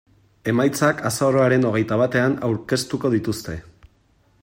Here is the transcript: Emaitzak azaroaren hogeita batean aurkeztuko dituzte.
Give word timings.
Emaitzak 0.53 1.03
azaroaren 1.09 1.69
hogeita 1.71 2.01
batean 2.01 2.35
aurkeztuko 2.49 3.13
dituzte. 3.19 3.61